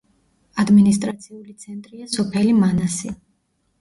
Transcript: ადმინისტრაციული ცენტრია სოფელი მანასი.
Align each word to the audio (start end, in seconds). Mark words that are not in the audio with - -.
ადმინისტრაციული 0.63 1.55
ცენტრია 1.65 2.09
სოფელი 2.17 2.57
მანასი. 2.65 3.15